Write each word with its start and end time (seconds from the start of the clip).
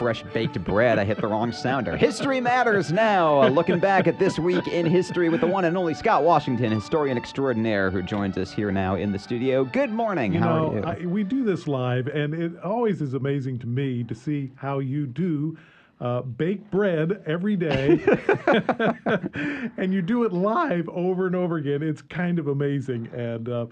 fresh 0.00 0.22
baked 0.32 0.64
bread. 0.64 0.98
I 0.98 1.04
hit 1.04 1.20
the 1.20 1.26
wrong 1.26 1.52
sounder. 1.52 1.94
History 1.94 2.40
matters 2.40 2.90
now. 2.90 3.46
Looking 3.48 3.78
back 3.78 4.06
at 4.06 4.18
this 4.18 4.38
week 4.38 4.66
in 4.66 4.86
history 4.86 5.28
with 5.28 5.42
the 5.42 5.46
one 5.46 5.66
and 5.66 5.76
only 5.76 5.92
Scott 5.92 6.24
Washington, 6.24 6.72
historian 6.72 7.18
extraordinaire, 7.18 7.90
who 7.90 8.00
joins 8.00 8.38
us 8.38 8.50
here 8.50 8.72
now 8.72 8.94
in 8.94 9.12
the 9.12 9.18
studio. 9.18 9.62
Good 9.62 9.90
morning. 9.90 10.32
You 10.32 10.40
how 10.40 10.56
know, 10.56 10.70
are 10.70 10.96
you? 10.96 11.04
I, 11.04 11.06
we 11.06 11.22
do 11.22 11.44
this 11.44 11.68
live, 11.68 12.06
and 12.06 12.32
it 12.32 12.52
always 12.64 13.02
is 13.02 13.12
amazing 13.12 13.58
to 13.58 13.66
me 13.66 14.02
to 14.04 14.14
see 14.14 14.52
how 14.56 14.78
you 14.78 15.06
do 15.06 15.58
uh, 16.00 16.22
bake 16.22 16.70
bread 16.70 17.22
every 17.26 17.56
day, 17.56 18.02
and 19.76 19.92
you 19.92 20.00
do 20.00 20.24
it 20.24 20.32
live 20.32 20.88
over 20.88 21.26
and 21.26 21.36
over 21.36 21.58
again. 21.58 21.82
It's 21.82 22.00
kind 22.00 22.38
of 22.38 22.48
amazing, 22.48 23.08
and. 23.08 23.48
Uh, 23.50 23.66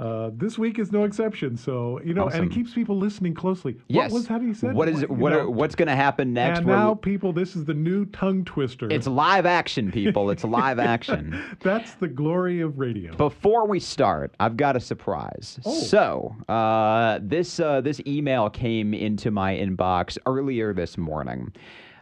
uh, 0.00 0.30
this 0.34 0.58
week 0.58 0.78
is 0.78 0.90
no 0.92 1.04
exception. 1.04 1.56
So 1.56 2.00
you 2.04 2.14
know, 2.14 2.28
and 2.28 2.44
it 2.44 2.50
keeps 2.54 2.74
people 2.74 2.96
listening 2.96 3.34
closely. 3.34 3.76
yes. 3.88 4.10
What 4.10 4.18
was 4.18 4.26
that 4.28 4.42
he 4.42 4.52
said? 4.54 4.74
What 4.74 4.88
is 4.88 5.02
you 5.02 5.08
what? 5.08 5.32
know, 5.32 5.40
Are, 5.40 5.50
what's 5.50 5.74
going 5.74 5.88
to 5.88 5.96
happen 5.96 6.32
next? 6.32 6.58
and 6.58 6.66
now, 6.66 6.94
people, 6.94 7.32
this 7.32 7.54
is 7.56 7.64
the 7.64 7.74
new 7.74 8.04
tongue 8.06 8.44
twister. 8.44 8.90
it's 8.90 9.06
live 9.06 9.46
action, 9.46 9.92
people. 9.92 10.30
It's 10.30 10.44
live 10.44 10.78
action. 10.94 11.56
That's 11.60 11.94
the 11.94 12.08
glory 12.08 12.60
of 12.60 12.78
radio. 12.78 13.14
Before 13.14 13.66
we 13.66 13.78
start, 13.80 14.34
I've 14.40 14.56
got 14.56 14.76
a 14.76 14.80
surprise. 14.80 15.58
Oh. 15.64 15.74
So, 15.80 16.36
uh, 16.48 17.20
this 17.22 17.60
uh, 17.60 17.80
this 17.80 18.00
email 18.06 18.50
came 18.50 18.94
into 18.94 19.30
my 19.30 19.54
inbox 19.54 20.18
earlier 20.26 20.72
this 20.74 20.98
morning. 20.98 21.52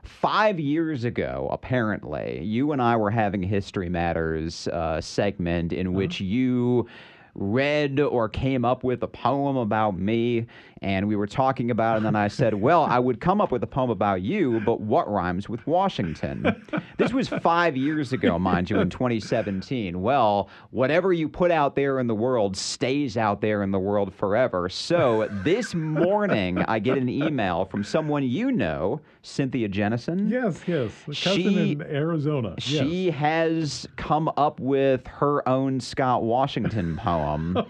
Five 0.04 0.58
years 0.58 1.04
ago, 1.04 1.48
apparently, 1.52 2.42
you 2.42 2.72
and 2.72 2.82
I 2.82 2.96
were 2.96 3.10
having 3.10 3.44
a 3.44 3.46
History 3.46 3.88
Matters 3.88 4.66
uh, 4.68 5.00
segment 5.00 5.72
in 5.72 5.92
which 5.92 6.20
you 6.20 6.88
read 7.34 8.00
or 8.00 8.28
came 8.28 8.64
up 8.64 8.84
with 8.84 9.02
a 9.02 9.08
poem 9.08 9.56
about 9.56 9.98
me, 9.98 10.46
and 10.82 11.08
we 11.08 11.16
were 11.16 11.26
talking 11.26 11.70
about 11.70 11.94
it, 11.94 11.96
and 11.98 12.06
then 12.06 12.16
I 12.16 12.28
said, 12.28 12.54
Well, 12.54 12.84
I 12.84 12.98
would 12.98 13.20
come 13.20 13.40
up 13.40 13.50
with 13.52 13.62
a 13.62 13.66
poem 13.66 13.88
about 13.90 14.20
you, 14.22 14.60
but 14.66 14.80
what 14.80 15.10
rhymes 15.10 15.48
with 15.48 15.66
Washington? 15.66 16.62
this 16.98 17.12
was 17.12 17.28
five 17.28 17.76
years 17.76 18.12
ago, 18.12 18.38
mind 18.38 18.68
you, 18.68 18.78
in 18.80 18.90
2017. 18.90 20.00
Well, 20.02 20.48
whatever 20.70 21.12
you 21.12 21.28
put 21.28 21.50
out 21.50 21.76
there 21.76 21.98
in 22.00 22.06
the 22.06 22.14
world 22.14 22.56
stays 22.56 23.16
out 23.16 23.40
there 23.40 23.62
in 23.62 23.70
the 23.70 23.78
world 23.78 24.12
forever. 24.12 24.68
So 24.68 25.28
this 25.44 25.74
morning, 25.74 26.58
I 26.58 26.78
get 26.78 26.98
an 26.98 27.08
email 27.08 27.64
from 27.64 27.84
someone 27.84 28.24
you 28.24 28.50
know, 28.52 29.00
Cynthia 29.22 29.68
Jennison. 29.68 30.28
yes, 30.28 30.60
yes, 30.66 30.90
the 31.06 31.14
cousin 31.14 31.42
She- 31.42 31.72
in 31.72 31.82
Arizona. 31.82 32.54
yes. 32.58 32.62
She 32.82 33.10
has 33.10 33.88
come 33.96 34.30
up 34.36 34.58
with 34.58 35.06
her 35.06 35.48
own 35.48 35.78
Scott 35.80 36.22
Washington 36.24 36.96
poem. 36.96 37.56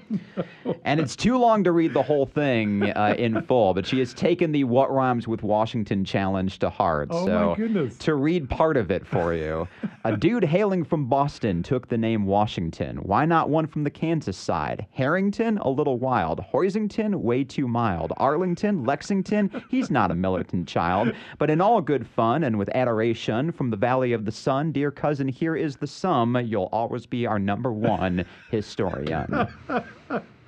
Oh, 0.64 0.74
and 0.84 1.00
it's 1.00 1.16
too 1.16 1.36
long 1.38 1.64
to 1.64 1.72
read 1.72 1.92
the 1.92 2.02
whole 2.02 2.24
thing 2.26 2.82
uh, 3.02 3.14
in 3.14 3.42
full, 3.42 3.74
but 3.74 3.86
she 3.86 3.98
has 3.98 4.14
taken 4.14 4.52
the 4.52 4.64
What 4.64 4.92
Rhymes 4.92 5.26
with 5.26 5.42
Washington 5.42 6.04
challenge 6.04 6.58
to 6.60 6.70
heart. 6.70 7.08
Oh, 7.10 7.26
my 7.26 7.56
goodness. 7.56 7.96
to 7.98 8.14
read 8.14 8.48
part 8.48 8.76
of 8.76 8.90
it 8.90 9.06
for 9.06 9.34
you. 9.34 9.66
A 10.04 10.16
dude 10.16 10.44
hailing 10.44 10.84
from 10.84 11.06
Boston 11.06 11.62
took 11.62 11.88
the 11.88 11.98
name 11.98 12.24
Washington. 12.26 12.96
Why 12.98 13.24
not 13.24 13.50
one 13.50 13.66
from 13.66 13.84
the 13.84 13.90
Kansas 13.90 14.36
side? 14.36 14.86
Harrington, 14.92 15.58
a 15.58 15.68
little 15.68 15.98
wild. 15.98 16.40
Hoisington, 16.52 17.16
way 17.16 17.44
too 17.44 17.66
mild. 17.68 18.12
Arlington, 18.16 18.84
Lexington, 18.84 19.62
he's 19.70 19.90
not 19.90 20.10
a 20.10 20.14
militant 20.14 20.68
child. 20.68 21.12
But 21.38 21.50
in 21.50 21.60
all 21.60 21.80
good 21.80 22.06
fun 22.06 22.44
and 22.44 22.58
with 22.58 22.68
adoration 22.74 23.52
from 23.52 23.70
the 23.70 23.76
Valley 23.76 24.12
of 24.12 24.24
the 24.24 24.32
Sun, 24.32 24.72
dear 24.72 24.90
cousin, 24.90 25.28
here 25.28 25.56
is 25.56 25.76
the 25.76 25.86
sum. 25.86 26.36
You'll 26.44 26.68
always 26.72 27.06
be 27.06 27.26
our 27.26 27.38
number 27.38 27.72
one 27.72 28.24
historian. 28.50 29.48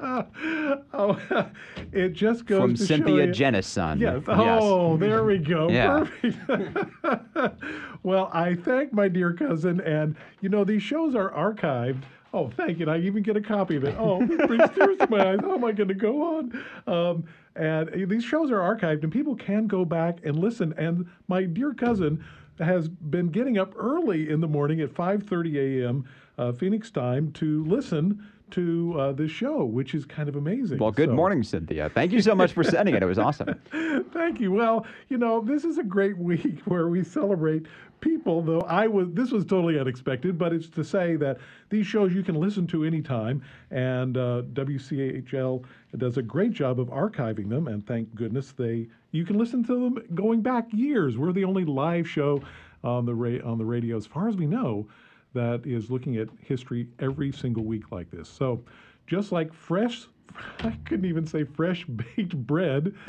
Oh, 0.05 1.19
it 1.92 2.12
just 2.12 2.47
goes 2.47 2.60
From 2.60 2.75
to 2.75 2.87
Cynthia. 2.87 3.26
Jennison. 3.32 3.98
Yes. 3.98 4.22
Oh, 4.28 4.97
there 4.97 5.25
we 5.25 5.38
go. 5.38 5.70
Yeah. 5.70 6.06
Perfect. 6.20 7.62
well, 8.03 8.31
I 8.32 8.54
thank 8.54 8.93
my 8.93 9.09
dear 9.09 9.32
cousin, 9.32 9.81
and 9.81 10.16
you 10.41 10.48
know 10.48 10.64
these 10.64 10.82
shows 10.82 11.14
are 11.14 11.31
archived. 11.31 12.03
Oh, 12.32 12.50
thank 12.50 12.78
you. 12.78 12.88
And 12.88 12.91
I 12.91 12.98
even 12.98 13.22
get 13.22 13.37
a 13.37 13.41
copy 13.41 13.76
of 13.76 13.84
it. 13.84 13.94
Oh, 13.98 14.25
this 14.26 14.44
brings 14.47 14.69
tears 14.75 14.98
to 14.98 15.06
my 15.09 15.31
eyes. 15.31 15.38
How 15.41 15.54
am 15.54 15.64
I 15.64 15.72
going 15.72 15.88
to 15.88 15.94
go 15.94 16.37
on? 16.37 16.64
Um, 16.87 17.25
and 17.54 18.10
these 18.10 18.25
shows 18.25 18.50
are 18.50 18.59
archived, 18.59 19.04
and 19.04 19.12
people 19.12 19.37
can 19.37 19.69
go 19.69 19.84
back 19.84 20.19
and 20.25 20.37
listen. 20.38 20.75
And 20.76 21.06
my 21.28 21.44
dear 21.44 21.72
cousin 21.72 22.25
has 22.59 22.88
been 22.88 23.28
getting 23.28 23.59
up 23.59 23.72
early 23.76 24.31
in 24.31 24.41
the 24.41 24.48
morning 24.48 24.81
at 24.81 24.93
5:30 24.93 25.82
a.m. 25.82 26.04
Uh, 26.37 26.53
Phoenix 26.53 26.91
time 26.91 27.31
to 27.32 27.64
listen 27.64 28.26
to 28.53 28.94
uh, 28.99 29.12
this 29.12 29.31
show, 29.31 29.65
which 29.65 29.94
is 29.94 30.05
kind 30.05 30.28
of 30.28 30.37
amazing. 30.37 30.78
Well, 30.78 30.91
good 30.93 31.09
So- 31.09 31.15
morning, 31.15 31.43
Cynthia. 31.43 31.88
Thank 31.88 32.12
you 32.12 32.21
so 32.21 32.34
much 32.34 32.53
for 32.53 32.62
sending 32.62 32.94
it. 32.94 33.03
It 33.03 33.06
was 33.06 33.19
awesome. 33.19 33.55
Thank 34.12 34.41
you. 34.41 34.53
Well, 34.53 34.87
you 35.09 35.19
know, 35.19 35.41
this 35.41 35.65
is 35.65 35.78
a 35.78 35.82
great 35.82 36.16
week 36.19 36.60
where 36.66 36.88
we 36.88 37.03
celebrate 37.03 37.66
people, 38.00 38.43
though 38.43 38.60
I 38.62 38.87
was 38.87 39.09
this 39.12 39.31
was 39.31 39.44
totally 39.44 39.78
unexpected, 39.78 40.37
but 40.38 40.53
it's 40.53 40.69
to 40.71 40.84
say 40.84 41.16
that 41.16 41.38
these 41.71 41.87
shows 41.87 42.12
you 42.12 42.22
can 42.22 42.34
listen 42.34 42.66
to 42.69 42.84
anytime, 42.84 43.43
and 43.71 44.16
uh, 44.16 44.43
WCHL 44.53 45.65
does 45.97 46.16
a 46.19 46.22
great 46.22 46.53
job 46.53 46.78
of 46.81 46.88
archiving 46.88 47.49
them, 47.49 47.66
and 47.69 47.87
thank 47.87 48.15
goodness 48.15 48.53
they 48.53 48.87
you 49.12 49.25
can 49.25 49.38
listen 49.38 49.65
to 49.65 49.75
them 49.75 50.03
going 50.15 50.43
back 50.43 50.66
years. 50.72 51.16
We're 51.16 51.32
the 51.32 51.44
only 51.44 51.65
live 51.65 52.09
show 52.09 52.43
on 52.82 53.06
the 53.06 53.15
ra- 53.15 53.43
on 53.44 53.59
the 53.59 53.65
radio, 53.65 53.97
as 53.97 54.06
far 54.06 54.28
as 54.28 54.37
we 54.37 54.47
know, 54.47 54.87
that 55.34 55.67
is 55.67 55.91
looking 55.91 56.17
at 56.17 56.28
history 56.41 56.89
every 56.99 57.31
single 57.33 57.65
week 57.65 57.93
like 57.93 58.11
this. 58.11 58.28
So, 58.28 58.65
just 59.06 59.33
like 59.33 59.53
fresh. 59.53 60.06
I 60.61 60.71
couldn't 60.84 61.05
even 61.05 61.27
say 61.27 61.45
fresh 61.45 61.84
baked 62.17 62.37
bread. 62.37 62.95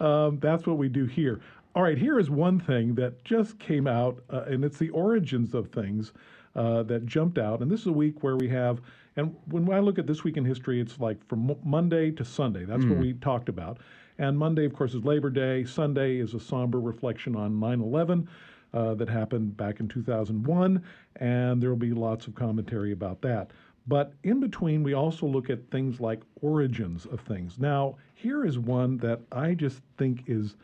um, 0.00 0.38
that's 0.40 0.66
what 0.66 0.78
we 0.78 0.88
do 0.88 1.04
here. 1.04 1.40
All 1.74 1.82
right, 1.82 1.98
here 1.98 2.18
is 2.18 2.30
one 2.30 2.58
thing 2.58 2.94
that 2.94 3.22
just 3.24 3.58
came 3.58 3.86
out, 3.86 4.22
uh, 4.30 4.44
and 4.48 4.64
it's 4.64 4.78
the 4.78 4.88
origins 4.90 5.54
of 5.54 5.68
things 5.68 6.12
uh, 6.56 6.82
that 6.84 7.06
jumped 7.06 7.38
out. 7.38 7.60
And 7.60 7.70
this 7.70 7.80
is 7.80 7.86
a 7.86 7.92
week 7.92 8.22
where 8.22 8.36
we 8.36 8.48
have, 8.48 8.80
and 9.16 9.36
when 9.46 9.70
I 9.72 9.78
look 9.78 9.98
at 9.98 10.06
this 10.06 10.24
week 10.24 10.36
in 10.36 10.44
history, 10.44 10.80
it's 10.80 10.98
like 10.98 11.24
from 11.28 11.54
Monday 11.62 12.10
to 12.12 12.24
Sunday. 12.24 12.64
That's 12.64 12.84
what 12.84 12.98
we 12.98 13.12
talked 13.14 13.48
about. 13.48 13.78
And 14.18 14.36
Monday, 14.36 14.64
of 14.64 14.72
course, 14.72 14.94
is 14.94 15.04
Labor 15.04 15.30
Day. 15.30 15.64
Sunday 15.64 16.16
is 16.16 16.34
a 16.34 16.40
somber 16.40 16.80
reflection 16.80 17.36
on 17.36 17.60
9 17.60 17.80
11 17.80 18.28
uh, 18.78 18.94
that 18.94 19.08
happened 19.08 19.56
back 19.56 19.80
in 19.80 19.88
2001, 19.88 20.82
and 21.16 21.60
there 21.60 21.68
will 21.68 21.76
be 21.76 21.92
lots 21.92 22.28
of 22.28 22.34
commentary 22.36 22.92
about 22.92 23.20
that. 23.22 23.50
But 23.88 24.12
in 24.22 24.38
between, 24.38 24.84
we 24.84 24.92
also 24.92 25.26
look 25.26 25.50
at 25.50 25.68
things 25.70 25.98
like 25.98 26.20
origins 26.42 27.04
of 27.06 27.20
things. 27.20 27.58
Now, 27.58 27.96
here 28.14 28.44
is 28.44 28.56
one 28.56 28.96
that 28.98 29.20
I 29.32 29.54
just 29.54 29.80
think 29.96 30.24
is 30.28 30.54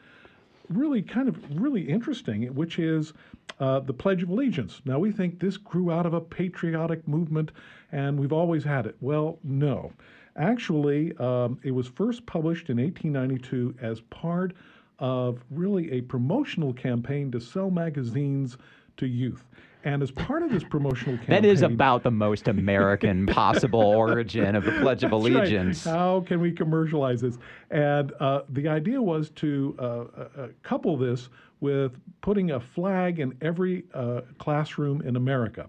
really 0.68 1.02
kind 1.02 1.28
of 1.28 1.60
really 1.60 1.82
interesting, 1.82 2.42
which 2.54 2.78
is 2.78 3.12
uh, 3.58 3.80
the 3.80 3.92
Pledge 3.92 4.22
of 4.22 4.28
Allegiance. 4.28 4.80
Now, 4.84 5.00
we 5.00 5.10
think 5.10 5.40
this 5.40 5.56
grew 5.56 5.90
out 5.90 6.06
of 6.06 6.14
a 6.14 6.20
patriotic 6.20 7.08
movement 7.08 7.50
and 7.90 8.18
we've 8.18 8.32
always 8.32 8.62
had 8.62 8.86
it. 8.86 8.96
Well, 9.00 9.38
no. 9.42 9.92
Actually, 10.36 11.16
um, 11.16 11.58
it 11.64 11.70
was 11.72 11.88
first 11.88 12.24
published 12.26 12.70
in 12.70 12.76
1892 12.78 13.74
as 13.80 14.00
part 14.02 14.54
of 14.98 15.44
really 15.50 15.90
a 15.92 16.00
promotional 16.02 16.72
campaign 16.72 17.30
to 17.32 17.40
sell 17.40 17.70
magazines 17.70 18.56
to 18.96 19.06
youth. 19.06 19.44
And 19.84 20.02
as 20.02 20.10
part 20.10 20.42
of 20.42 20.50
this 20.50 20.64
promotional 20.64 21.18
campaign, 21.18 21.42
That 21.42 21.44
is 21.44 21.60
about 21.60 22.02
the 22.02 22.10
most 22.10 22.48
American 22.48 23.26
possible 23.28 23.80
origin 23.80 24.56
of 24.56 24.64
the 24.64 24.72
Pledge 24.72 25.04
of 25.04 25.10
That's 25.10 25.22
right. 25.24 25.36
Allegiance. 25.36 25.84
How 25.84 26.24
can 26.26 26.40
we 26.40 26.52
commercialize 26.52 27.20
this? 27.20 27.38
And 27.70 28.12
uh, 28.18 28.42
the 28.48 28.66
idea 28.66 29.00
was 29.00 29.30
to 29.30 29.76
uh, 29.78 29.82
uh, 29.82 30.04
uh, 30.36 30.48
couple 30.62 30.96
this 30.96 31.28
with 31.60 31.92
putting 32.22 32.52
a 32.52 32.60
flag 32.60 33.20
in 33.20 33.36
every 33.42 33.84
uh, 33.92 34.22
classroom 34.38 35.02
in 35.02 35.16
America. 35.16 35.68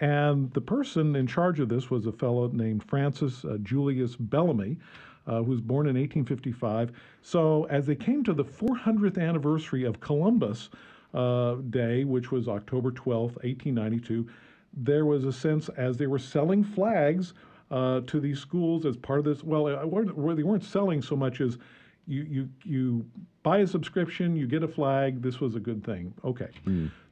And 0.00 0.52
the 0.54 0.60
person 0.60 1.14
in 1.16 1.26
charge 1.26 1.60
of 1.60 1.68
this 1.68 1.90
was 1.90 2.06
a 2.06 2.12
fellow 2.12 2.48
named 2.48 2.82
Francis 2.84 3.44
uh, 3.44 3.58
Julius 3.62 4.16
Bellamy. 4.16 4.78
Uh, 5.26 5.42
who 5.42 5.50
was 5.50 5.60
born 5.60 5.86
in 5.86 5.94
1855. 5.96 6.92
So, 7.20 7.64
as 7.64 7.86
they 7.86 7.94
came 7.94 8.24
to 8.24 8.32
the 8.32 8.42
400th 8.42 9.18
anniversary 9.18 9.84
of 9.84 10.00
Columbus 10.00 10.70
uh, 11.14 11.56
Day, 11.70 12.04
which 12.04 12.30
was 12.30 12.48
October 12.48 12.90
12th, 12.90 13.36
1892, 13.42 14.28
there 14.72 15.04
was 15.04 15.24
a 15.24 15.32
sense 15.32 15.68
as 15.70 15.96
they 15.96 16.06
were 16.06 16.18
selling 16.18 16.62
flags 16.62 17.34
uh, 17.70 18.00
to 18.06 18.20
these 18.20 18.38
schools 18.38 18.86
as 18.86 18.96
part 18.96 19.18
of 19.18 19.24
this. 19.24 19.42
Well, 19.42 19.64
where 19.86 20.34
they 20.34 20.42
weren't 20.42 20.64
selling 20.64 21.02
so 21.02 21.16
much 21.16 21.40
as 21.40 21.58
you 22.06 22.22
you 22.22 22.48
you 22.64 23.06
buy 23.42 23.58
a 23.58 23.66
subscription, 23.66 24.36
you 24.36 24.46
get 24.46 24.62
a 24.62 24.68
flag. 24.68 25.22
This 25.22 25.40
was 25.40 25.54
a 25.54 25.60
good 25.60 25.84
thing. 25.84 26.12
Okay, 26.24 26.48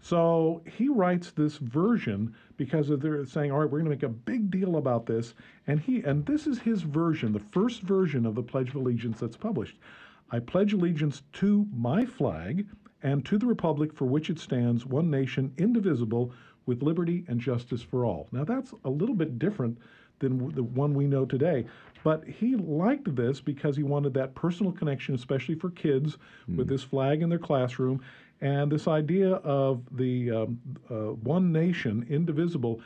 so 0.00 0.62
he 0.66 0.88
writes 0.88 1.30
this 1.32 1.58
version 1.58 2.34
because 2.56 2.90
of 2.90 3.00
they're 3.00 3.24
saying, 3.26 3.52
all 3.52 3.58
right, 3.60 3.70
we're 3.70 3.78
going 3.80 3.84
to 3.84 3.90
make 3.90 4.02
a 4.02 4.08
big 4.08 4.50
deal 4.50 4.76
about 4.76 5.06
this, 5.06 5.34
and 5.66 5.80
he 5.80 6.02
and 6.02 6.24
this 6.26 6.46
is 6.46 6.58
his 6.58 6.82
version, 6.82 7.32
the 7.32 7.38
first 7.40 7.82
version 7.82 8.26
of 8.26 8.34
the 8.34 8.42
Pledge 8.42 8.70
of 8.70 8.76
Allegiance 8.76 9.20
that's 9.20 9.36
published. 9.36 9.78
I 10.30 10.40
pledge 10.40 10.74
allegiance 10.74 11.22
to 11.34 11.66
my 11.74 12.04
flag 12.04 12.66
and 13.02 13.24
to 13.24 13.38
the 13.38 13.46
republic 13.46 13.92
for 13.92 14.04
which 14.04 14.30
it 14.30 14.38
stands, 14.38 14.84
one 14.86 15.10
nation, 15.10 15.52
indivisible, 15.58 16.32
with 16.66 16.82
liberty 16.82 17.24
and 17.28 17.40
justice 17.40 17.82
for 17.82 18.04
all. 18.04 18.28
Now 18.32 18.44
that's 18.44 18.74
a 18.84 18.90
little 18.90 19.14
bit 19.14 19.38
different 19.38 19.78
than 20.18 20.52
the 20.54 20.62
one 20.62 20.94
we 20.94 21.06
know 21.06 21.24
today. 21.24 21.64
But 22.04 22.24
he 22.26 22.56
liked 22.56 23.14
this 23.14 23.40
because 23.40 23.76
he 23.76 23.82
wanted 23.82 24.14
that 24.14 24.34
personal 24.34 24.72
connection, 24.72 25.14
especially 25.14 25.54
for 25.54 25.70
kids, 25.70 26.18
with 26.56 26.68
this 26.68 26.82
flag 26.82 27.22
in 27.22 27.28
their 27.28 27.38
classroom, 27.38 28.00
and 28.40 28.70
this 28.70 28.86
idea 28.86 29.34
of 29.34 29.82
the 29.96 30.30
um, 30.30 30.60
uh, 30.90 31.14
one 31.22 31.52
nation, 31.52 32.06
indivisible. 32.08 32.80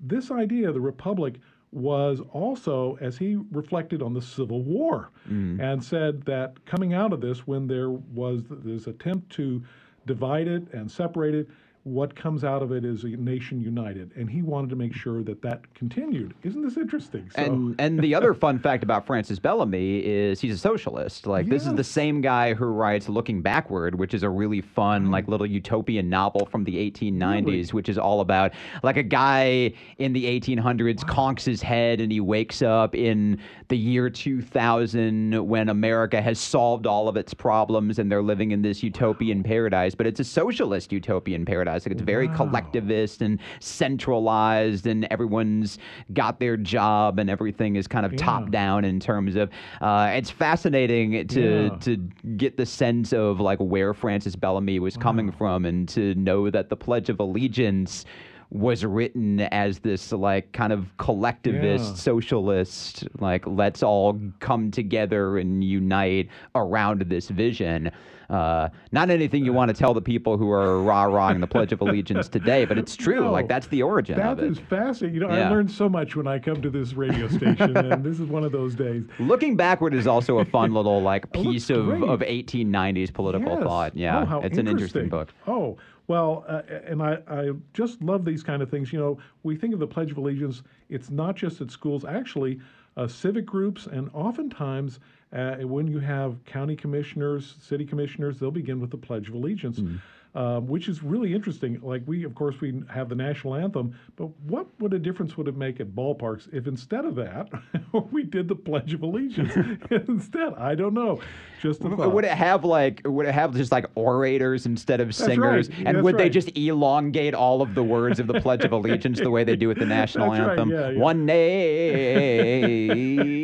This 0.00 0.30
idea, 0.30 0.70
the 0.72 0.80
republic, 0.80 1.36
was 1.72 2.20
also, 2.32 2.96
as 3.00 3.18
he 3.18 3.36
reflected 3.50 4.02
on 4.02 4.14
the 4.14 4.22
Civil 4.22 4.62
War, 4.62 5.10
mm. 5.28 5.60
and 5.60 5.82
said 5.82 6.22
that 6.22 6.64
coming 6.64 6.94
out 6.94 7.12
of 7.12 7.20
this, 7.20 7.46
when 7.46 7.66
there 7.66 7.90
was 7.90 8.42
this 8.48 8.86
attempt 8.86 9.30
to 9.32 9.62
divide 10.06 10.48
it 10.48 10.66
and 10.72 10.90
separate 10.90 11.34
it, 11.34 11.48
what 11.88 12.14
comes 12.14 12.44
out 12.44 12.62
of 12.62 12.72
it 12.72 12.84
is 12.84 13.04
a 13.04 13.08
nation 13.08 13.60
united, 13.60 14.12
and 14.16 14.28
he 14.28 14.42
wanted 14.42 14.70
to 14.70 14.76
make 14.76 14.94
sure 14.94 15.22
that 15.22 15.42
that 15.42 15.62
continued. 15.74 16.34
Isn't 16.42 16.62
this 16.62 16.76
interesting? 16.76 17.30
So, 17.34 17.42
And 17.42 17.74
and 17.78 18.00
the 18.00 18.14
other 18.14 18.34
fun 18.34 18.58
fact 18.58 18.82
about 18.82 19.06
Francis 19.06 19.38
Bellamy 19.38 20.04
is 20.04 20.40
he's 20.40 20.54
a 20.54 20.58
socialist. 20.58 21.26
Like 21.26 21.46
this 21.48 21.66
is 21.66 21.74
the 21.74 21.84
same 21.84 22.20
guy 22.20 22.54
who 22.54 22.66
writes 22.66 23.08
Looking 23.08 23.42
Backward, 23.42 23.98
which 23.98 24.14
is 24.14 24.22
a 24.22 24.28
really 24.28 24.60
fun 24.60 25.04
mm-hmm. 25.04 25.12
like 25.12 25.28
little 25.28 25.46
utopian 25.46 26.08
novel 26.08 26.46
from 26.46 26.64
the 26.64 26.90
1890s, 26.90 27.72
which 27.72 27.88
is 27.88 27.98
all 27.98 28.20
about 28.20 28.52
like 28.82 28.96
a 28.96 29.02
guy 29.02 29.72
in 29.98 30.12
the 30.12 30.24
1800s 30.40 30.98
conks 31.04 31.44
his 31.44 31.62
head 31.62 32.00
and 32.00 32.12
he 32.12 32.20
wakes 32.20 32.62
up 32.62 32.94
in 32.94 33.40
the 33.68 33.76
year 33.76 34.10
2000 34.10 35.46
when 35.46 35.68
America 35.68 36.20
has 36.20 36.38
solved 36.38 36.86
all 36.86 37.08
of 37.08 37.16
its 37.16 37.34
problems 37.34 37.98
and 37.98 38.10
they're 38.10 38.22
living 38.22 38.50
in 38.50 38.62
this 38.62 38.82
utopian 38.82 39.42
paradise, 39.42 39.94
but 39.94 40.06
it's 40.06 40.20
a 40.20 40.24
socialist 40.24 40.92
utopian 40.92 41.44
paradise. 41.44 41.77
Like 41.86 41.92
it's 41.92 42.02
very 42.02 42.28
Wow. 42.28 42.36
collectivist 42.36 43.22
and 43.22 43.38
centralized 43.60 44.86
and 44.86 45.06
everyone's 45.10 45.78
got 46.12 46.40
their 46.40 46.56
job 46.56 47.18
and 47.18 47.28
everything 47.30 47.76
is 47.76 47.86
kind 47.86 48.04
of 48.06 48.12
Yeah. 48.12 48.18
top 48.18 48.50
down 48.50 48.84
in 48.84 49.00
terms 49.00 49.36
of 49.36 49.50
uh, 49.80 50.10
it's 50.14 50.30
fascinating 50.30 51.26
to 51.28 51.40
Yeah. 51.72 51.76
to 51.80 51.96
get 52.36 52.56
the 52.56 52.66
sense 52.66 53.12
of 53.12 53.40
like 53.40 53.58
where 53.58 53.94
Francis 53.94 54.36
Bellamy 54.36 54.78
was 54.78 54.96
coming 54.96 55.30
from 55.32 55.64
and 55.64 55.88
to 55.90 56.14
know 56.14 56.50
that 56.50 56.68
the 56.68 56.76
Pledge 56.76 57.08
of 57.08 57.20
Allegiance 57.20 58.04
was 58.50 58.82
written 58.84 59.40
as 59.40 59.80
this 59.80 60.10
like 60.10 60.52
kind 60.52 60.72
of 60.72 60.96
collectivist 60.96 61.90
Yeah. 61.90 61.94
socialist 61.96 63.06
like 63.20 63.46
let's 63.46 63.82
all 63.82 64.18
come 64.40 64.70
together 64.70 65.36
and 65.38 65.62
unite 65.62 66.28
around 66.54 67.02
this 67.02 67.28
vision 67.28 67.90
uh, 68.30 68.68
not 68.92 69.08
anything 69.10 69.44
you 69.44 69.52
want 69.52 69.68
to 69.70 69.74
tell 69.74 69.94
the 69.94 70.02
people 70.02 70.36
who 70.36 70.50
are 70.50 70.82
rah-rahing 70.82 71.40
the 71.40 71.46
Pledge 71.46 71.72
of 71.72 71.80
Allegiance 71.80 72.28
today, 72.28 72.64
but 72.66 72.76
it's 72.76 72.94
true. 72.94 73.20
No, 73.24 73.32
like 73.32 73.48
that's 73.48 73.66
the 73.68 73.82
origin 73.82 74.20
of 74.20 74.36
That 74.38 74.44
is 74.44 74.58
fascinating. 74.58 75.14
You 75.14 75.26
know, 75.26 75.34
Yeah. 75.34 75.46
I 75.48 75.50
learned 75.50 75.70
so 75.70 75.88
much 75.88 76.14
when 76.14 76.26
I 76.26 76.38
come 76.38 76.60
to 76.62 76.70
this 76.70 76.92
radio 76.92 77.28
station, 77.38 77.76
and 77.76 78.04
this 78.04 78.20
is 78.20 78.28
one 78.28 78.44
of 78.44 78.52
those 78.52 78.74
days. 78.74 79.04
Looking 79.18 79.56
backward 79.56 79.94
is 79.94 80.06
also 80.06 80.38
a 80.38 80.44
fun 80.44 80.74
little 80.74 81.00
like 81.00 81.26
Oh, 81.34 81.42
piece 81.42 81.70
of, 81.70 81.86
great. 81.86 82.02
of 82.02 82.20
1890s 82.20 83.12
political 83.12 83.52
Yes. 83.54 83.62
thought. 83.62 83.96
Yeah, 83.96 84.26
Oh, 84.30 84.40
it's 84.40 84.58
an 84.58 84.68
interesting 84.68 85.08
book. 85.08 85.32
Oh, 85.46 85.78
well, 86.06 86.44
uh, 86.48 86.62
and 86.86 87.02
I, 87.02 87.18
I 87.28 87.50
just 87.74 88.00
love 88.02 88.24
these 88.24 88.42
kind 88.42 88.62
of 88.62 88.70
things. 88.70 88.92
You 88.92 88.98
know, 88.98 89.18
we 89.42 89.56
think 89.56 89.74
of 89.74 89.80
the 89.80 89.86
Pledge 89.86 90.10
of 90.10 90.16
Allegiance, 90.18 90.62
it's 90.88 91.10
not 91.10 91.36
just 91.36 91.60
at 91.60 91.70
schools, 91.70 92.04
actually, 92.04 92.60
uh, 92.96 93.06
civic 93.06 93.44
groups, 93.46 93.86
and 93.86 94.10
oftentimes 94.14 95.00
uh, 95.32 95.56
when 95.56 95.86
you 95.86 95.98
have 95.98 96.42
county 96.44 96.76
commissioners, 96.76 97.56
city 97.60 97.84
commissioners, 97.84 98.38
they'll 98.38 98.50
begin 98.50 98.80
with 98.80 98.90
the 98.90 98.96
Pledge 98.96 99.28
of 99.28 99.34
Allegiance. 99.34 99.78
Hmm. 99.78 99.96
Um, 100.34 100.66
which 100.68 100.88
is 100.88 101.02
really 101.02 101.32
interesting. 101.34 101.80
Like 101.82 102.02
we, 102.06 102.22
of 102.22 102.34
course, 102.34 102.60
we 102.60 102.82
have 102.90 103.08
the 103.08 103.14
national 103.14 103.54
anthem, 103.54 103.94
but 104.14 104.26
what 104.42 104.66
would 104.78 104.92
a 104.92 104.98
difference 104.98 105.38
would 105.38 105.48
it 105.48 105.56
make 105.56 105.80
at 105.80 105.88
ballparks 105.96 106.52
if 106.52 106.66
instead 106.66 107.06
of 107.06 107.14
that 107.14 107.48
we 108.12 108.24
did 108.24 108.46
the 108.46 108.54
Pledge 108.54 108.92
of 108.92 109.02
Allegiance 109.02 109.56
instead? 109.90 110.52
I 110.58 110.74
don't 110.74 110.92
know. 110.92 111.22
Just 111.62 111.80
Would 111.80 112.24
it 112.26 112.30
have 112.30 112.62
like 112.62 113.00
would 113.06 113.24
it 113.26 113.32
have 113.34 113.54
just 113.54 113.72
like 113.72 113.86
orators 113.94 114.66
instead 114.66 115.00
of 115.00 115.14
singers? 115.14 115.70
right. 115.70 115.78
And 115.86 115.96
That's 115.96 116.04
would 116.04 116.18
they 116.18 116.28
just 116.28 116.54
elongate 116.56 117.32
all 117.34 117.62
of 117.62 117.74
the 117.74 117.82
words 117.82 118.20
of 118.20 118.26
the 118.26 118.38
Pledge 118.38 118.64
of 118.66 118.72
Allegiance 118.72 119.18
the 119.20 119.30
way 119.30 119.44
they 119.44 119.56
do 119.56 119.66
with 119.66 119.78
the 119.78 119.86
national 119.98 120.30
That's 120.30 120.40
right, 120.42 120.50
anthem? 120.50 120.70
yeah, 120.70 120.90
yeah. 120.90 121.00
One 121.00 121.24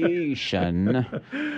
nation. 0.05 1.07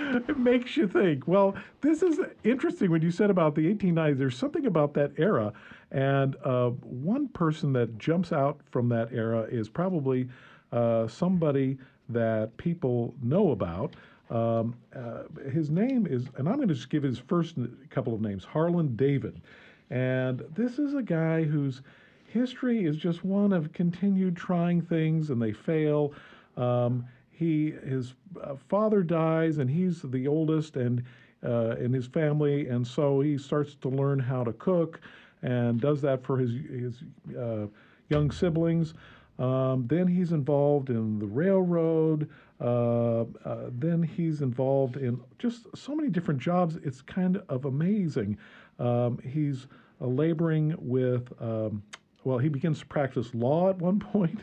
it 0.27 0.37
makes 0.37 0.77
you 0.77 0.87
think. 0.87 1.27
Well, 1.27 1.55
this 1.81 2.01
is 2.01 2.19
interesting 2.43 2.91
when 2.91 3.01
you 3.01 3.11
said 3.11 3.29
about 3.29 3.55
the 3.55 3.73
1890s. 3.73 4.17
There's 4.17 4.37
something 4.37 4.65
about 4.65 4.93
that 4.95 5.11
era, 5.17 5.53
and 5.91 6.35
uh, 6.43 6.69
one 6.69 7.27
person 7.29 7.73
that 7.73 7.97
jumps 7.97 8.31
out 8.31 8.59
from 8.71 8.89
that 8.89 9.11
era 9.11 9.41
is 9.49 9.69
probably 9.69 10.27
uh, 10.71 11.07
somebody 11.07 11.77
that 12.09 12.55
people 12.57 13.13
know 13.21 13.51
about. 13.51 13.95
Um, 14.29 14.75
uh, 14.95 15.23
his 15.51 15.69
name 15.69 16.05
is, 16.05 16.25
and 16.35 16.47
I'm 16.47 16.55
going 16.55 16.67
to 16.67 16.73
just 16.73 16.89
give 16.89 17.03
his 17.03 17.19
first 17.19 17.55
couple 17.89 18.13
of 18.13 18.21
names 18.21 18.43
Harland 18.43 18.97
David. 18.97 19.41
And 19.89 20.43
this 20.53 20.79
is 20.79 20.95
a 20.95 21.01
guy 21.01 21.43
whose 21.43 21.81
history 22.27 22.85
is 22.85 22.97
just 22.97 23.23
one 23.23 23.53
of 23.53 23.71
continued 23.71 24.35
trying 24.35 24.81
things 24.81 25.29
and 25.29 25.41
they 25.41 25.53
fail. 25.53 26.13
Um, 26.57 27.05
he 27.37 27.73
his 27.85 28.13
uh, 28.41 28.55
father 28.67 29.03
dies 29.03 29.57
and 29.59 29.69
he's 29.69 30.01
the 30.01 30.27
oldest 30.27 30.75
and 30.75 31.03
uh, 31.45 31.75
in 31.79 31.93
his 31.93 32.07
family, 32.07 32.67
and 32.67 32.85
so 32.85 33.21
he 33.21 33.37
starts 33.37 33.75
to 33.75 33.89
learn 33.89 34.17
how 34.17 34.43
to 34.43 34.53
cook 34.53 34.99
and 35.43 35.79
does 35.79 36.01
that 36.01 36.23
for 36.23 36.37
his 36.37 36.51
his 36.69 37.03
uh, 37.37 37.67
young 38.09 38.31
siblings. 38.31 38.93
Um, 39.39 39.85
then 39.87 40.07
he's 40.07 40.31
involved 40.31 40.89
in 40.89 41.19
the 41.19 41.27
railroad. 41.27 42.29
Uh, 42.59 43.21
uh, 43.45 43.69
then 43.71 44.01
he's 44.01 44.41
involved 44.41 44.97
in 44.97 45.19
just 45.37 45.67
so 45.75 45.95
many 45.95 46.09
different 46.09 46.39
jobs. 46.39 46.77
It's 46.77 47.01
kind 47.01 47.39
of 47.49 47.65
amazing. 47.65 48.37
Um, 48.79 49.19
he's 49.19 49.67
uh, 50.01 50.07
laboring 50.07 50.75
with, 50.79 51.31
um, 51.39 51.83
well, 52.23 52.39
he 52.39 52.49
begins 52.49 52.79
to 52.79 52.85
practice 52.87 53.33
law 53.35 53.69
at 53.69 53.77
one 53.77 53.99
point. 54.13 54.39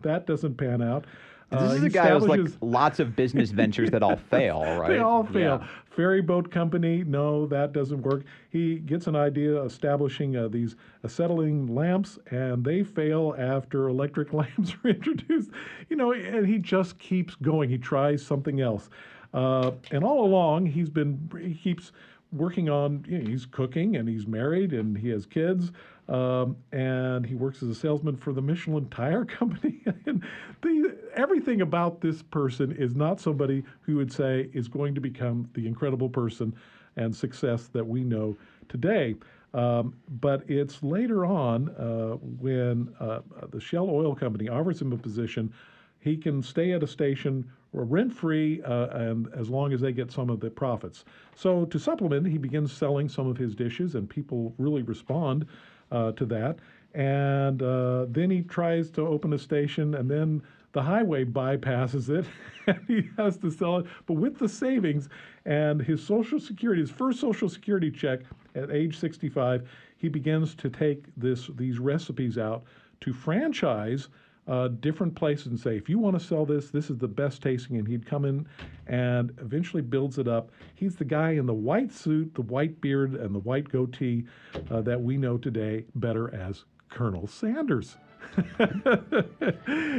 that 0.00 0.26
doesn't 0.26 0.56
pan 0.56 0.80
out. 0.80 1.04
This 1.50 1.60
Uh, 1.60 1.74
is 1.76 1.82
a 1.84 1.88
guy 1.88 2.14
with 2.14 2.24
like 2.28 2.40
lots 2.60 3.00
of 3.00 3.16
business 3.16 3.50
ventures 3.50 3.90
that 3.90 4.02
all 4.02 4.16
fail, 4.30 4.62
right? 4.78 4.88
they 4.88 4.98
all 4.98 5.24
fail. 5.24 5.60
Yeah. 5.62 5.66
Ferry 5.86 6.20
boat 6.20 6.50
company, 6.50 7.02
no, 7.04 7.46
that 7.46 7.72
doesn't 7.72 8.02
work. 8.02 8.22
He 8.50 8.76
gets 8.80 9.06
an 9.06 9.16
idea 9.16 9.60
establishing 9.64 10.36
uh, 10.36 10.48
these 10.48 10.76
acetylene 11.04 11.66
lamps, 11.66 12.18
and 12.30 12.62
they 12.64 12.84
fail 12.84 13.34
after 13.38 13.88
electric 13.88 14.32
lamps 14.40 14.74
are 14.84 14.90
introduced. 14.90 15.50
You 15.88 15.96
know, 15.96 16.12
and 16.12 16.46
he 16.46 16.58
just 16.58 16.98
keeps 16.98 17.34
going. 17.36 17.70
He 17.70 17.78
tries 17.78 18.24
something 18.24 18.60
else, 18.60 18.90
uh, 19.34 19.72
and 19.90 20.04
all 20.04 20.24
along 20.24 20.66
he's 20.66 20.90
been 20.90 21.30
he 21.40 21.54
keeps 21.54 21.92
working 22.32 22.68
on. 22.68 23.04
You 23.08 23.18
know, 23.18 23.30
he's 23.30 23.46
cooking, 23.46 23.96
and 23.96 24.08
he's 24.08 24.26
married, 24.26 24.72
and 24.72 24.96
he 24.96 25.08
has 25.10 25.26
kids. 25.26 25.72
Um, 26.08 26.56
and 26.72 27.26
he 27.26 27.34
works 27.34 27.62
as 27.62 27.68
a 27.68 27.74
salesman 27.74 28.16
for 28.16 28.32
the 28.32 28.40
Michelin 28.40 28.88
Tire 28.88 29.24
Company. 29.38 29.82
and 30.06 30.24
the, 30.62 30.96
everything 31.14 31.60
about 31.60 32.00
this 32.00 32.22
person 32.22 32.72
is 32.72 32.94
not 32.94 33.20
somebody 33.20 33.62
who 33.82 33.96
would 33.96 34.12
say 34.12 34.48
is 34.54 34.68
going 34.68 34.94
to 34.94 35.00
become 35.00 35.48
the 35.52 35.66
incredible 35.66 36.08
person 36.08 36.54
and 36.96 37.14
success 37.14 37.68
that 37.68 37.86
we 37.86 38.02
know 38.04 38.36
today. 38.68 39.16
Um, 39.54 39.94
but 40.20 40.42
it's 40.48 40.82
later 40.82 41.24
on 41.24 41.70
uh, 41.70 42.16
when 42.40 42.94
uh, 43.00 43.20
the 43.50 43.60
Shell 43.60 43.88
Oil 43.88 44.14
Company 44.14 44.48
offers 44.48 44.80
him 44.80 44.92
a 44.92 44.96
position, 44.96 45.52
he 46.00 46.16
can 46.16 46.42
stay 46.42 46.72
at 46.72 46.82
a 46.82 46.86
station 46.86 47.50
rent 47.72 48.12
free 48.12 48.62
uh, 48.62 48.88
and 48.88 49.28
as 49.34 49.48
long 49.48 49.72
as 49.72 49.80
they 49.80 49.92
get 49.92 50.10
some 50.10 50.30
of 50.30 50.40
the 50.40 50.50
profits. 50.50 51.04
So 51.34 51.64
to 51.66 51.78
supplement, 51.78 52.26
he 52.26 52.38
begins 52.38 52.72
selling 52.72 53.08
some 53.08 53.26
of 53.26 53.36
his 53.36 53.54
dishes, 53.54 53.94
and 53.94 54.08
people 54.08 54.54
really 54.58 54.82
respond 54.82 55.46
uh, 55.90 56.12
to 56.12 56.24
that. 56.26 56.58
And 56.94 57.62
uh, 57.62 58.06
then 58.08 58.30
he 58.30 58.42
tries 58.42 58.90
to 58.92 59.02
open 59.02 59.32
a 59.32 59.38
station, 59.38 59.94
and 59.94 60.10
then 60.10 60.42
the 60.72 60.82
highway 60.82 61.24
bypasses 61.24 62.08
it, 62.08 62.26
and 62.66 62.80
he 62.86 63.08
has 63.16 63.36
to 63.38 63.50
sell 63.50 63.78
it. 63.78 63.86
But 64.06 64.14
with 64.14 64.38
the 64.38 64.48
savings 64.48 65.08
and 65.44 65.80
his 65.80 66.02
Social 66.02 66.40
Security, 66.40 66.80
his 66.80 66.90
first 66.90 67.20
Social 67.20 67.48
Security 67.48 67.90
check 67.90 68.20
at 68.54 68.70
age 68.70 68.98
65, 68.98 69.68
he 69.96 70.08
begins 70.08 70.54
to 70.56 70.70
take 70.70 71.04
this 71.16 71.50
these 71.56 71.78
recipes 71.78 72.38
out 72.38 72.64
to 73.00 73.12
franchise 73.12 74.08
uh, 74.48 74.68
different 74.80 75.14
places 75.14 75.48
and 75.48 75.60
say, 75.60 75.76
if 75.76 75.88
you 75.88 75.98
want 75.98 76.18
to 76.18 76.24
sell 76.24 76.46
this, 76.46 76.70
this 76.70 76.88
is 76.90 76.96
the 76.98 77.06
best 77.06 77.42
tasting. 77.42 77.76
And 77.76 77.86
he'd 77.86 78.06
come 78.06 78.24
in 78.24 78.46
and 78.86 79.30
eventually 79.40 79.82
builds 79.82 80.18
it 80.18 80.26
up. 80.26 80.50
He's 80.74 80.96
the 80.96 81.04
guy 81.04 81.32
in 81.32 81.44
the 81.46 81.54
white 81.54 81.92
suit, 81.92 82.34
the 82.34 82.42
white 82.42 82.80
beard, 82.80 83.14
and 83.14 83.34
the 83.34 83.40
white 83.40 83.68
goatee 83.68 84.24
uh, 84.70 84.80
that 84.80 85.00
we 85.00 85.16
know 85.18 85.36
today 85.36 85.84
better 85.96 86.34
as 86.34 86.64
Colonel 86.88 87.26
Sanders. 87.26 87.96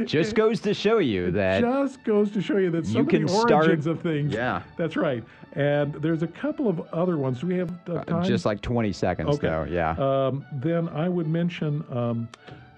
Just 0.04 0.34
goes 0.34 0.60
to 0.60 0.74
show 0.74 0.98
you 0.98 1.30
that 1.32 1.60
Just 1.60 2.04
goes 2.04 2.30
to 2.32 2.42
show 2.42 2.56
you 2.58 2.70
that 2.70 2.86
some 2.86 2.94
you 2.96 3.00
of 3.02 3.08
can 3.08 3.28
start- 3.28 3.52
origins 3.52 3.86
of 3.86 4.00
things. 4.00 4.32
Yeah. 4.32 4.62
That's 4.76 4.96
right. 4.96 5.24
And 5.54 5.94
there's 5.94 6.22
a 6.22 6.26
couple 6.28 6.68
of 6.68 6.80
other 6.92 7.16
ones. 7.16 7.40
Do 7.40 7.46
we 7.46 7.56
have 7.56 7.72
uh, 7.88 8.04
time? 8.04 8.24
just 8.24 8.44
like 8.44 8.60
20 8.60 8.92
seconds 8.92 9.30
Okay. 9.36 9.48
though. 9.48 9.64
Yeah. 9.64 9.90
Um, 9.98 10.44
then 10.52 10.88
I 10.90 11.08
would 11.08 11.26
mention 11.28 11.84
um, 11.90 12.28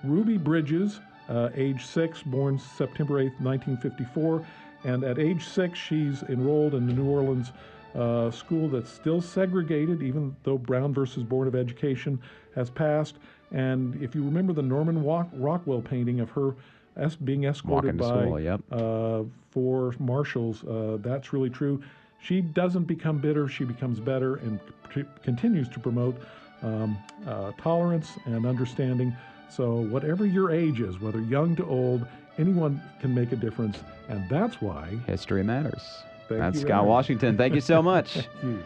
Ruby 0.04 0.36
Bridges. 0.36 1.00
Uh, 1.32 1.48
age 1.54 1.86
six, 1.86 2.22
born 2.22 2.58
September 2.58 3.14
8th, 3.14 3.40
1954. 3.40 4.46
And 4.84 5.04
at 5.04 5.18
age 5.18 5.46
six, 5.46 5.78
she's 5.78 6.22
enrolled 6.24 6.74
in 6.74 6.86
the 6.86 6.92
New 6.92 7.08
Orleans 7.08 7.52
uh, 7.94 8.30
school 8.30 8.68
that's 8.68 8.90
still 8.90 9.20
segregated, 9.20 10.02
even 10.02 10.36
though 10.42 10.58
Brown 10.58 10.92
versus 10.92 11.22
Board 11.22 11.48
of 11.48 11.54
Education 11.54 12.20
has 12.54 12.68
passed. 12.68 13.16
And 13.50 14.00
if 14.02 14.14
you 14.14 14.22
remember 14.22 14.52
the 14.52 14.62
Norman 14.62 15.02
Walk- 15.02 15.30
Rockwell 15.32 15.80
painting 15.82 16.20
of 16.20 16.30
her 16.30 16.54
es- 16.96 17.16
being 17.16 17.44
escorted 17.44 17.96
by 17.96 18.22
school, 18.22 18.40
yep. 18.40 18.60
uh, 18.70 19.22
four 19.50 19.94
marshals, 19.98 20.64
uh, 20.64 20.98
that's 21.00 21.32
really 21.32 21.50
true. 21.50 21.82
She 22.20 22.40
doesn't 22.40 22.84
become 22.84 23.18
bitter, 23.18 23.48
she 23.48 23.64
becomes 23.64 24.00
better 24.00 24.36
and 24.36 24.60
c- 24.94 25.04
continues 25.22 25.68
to 25.70 25.80
promote 25.80 26.20
um, 26.62 26.96
uh, 27.26 27.52
tolerance 27.58 28.16
and 28.24 28.46
understanding. 28.46 29.14
So, 29.54 29.74
whatever 29.74 30.24
your 30.24 30.50
age 30.50 30.80
is, 30.80 30.98
whether 30.98 31.20
young 31.20 31.54
to 31.56 31.64
old, 31.66 32.06
anyone 32.38 32.80
can 33.00 33.14
make 33.14 33.32
a 33.32 33.36
difference. 33.36 33.78
And 34.08 34.26
that's 34.30 34.62
why. 34.62 34.96
History 35.06 35.42
matters. 35.42 35.82
Thank 36.28 36.40
That's 36.40 36.56
you, 36.56 36.62
Scott 36.62 36.78
Eric. 36.78 36.88
Washington. 36.88 37.36
Thank 37.36 37.54
you 37.54 37.60
so 37.60 37.82
much. 37.92 38.14
Thank 38.14 38.26
you. 38.42 38.64